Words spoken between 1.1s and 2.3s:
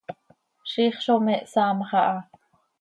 me hsaamx aha.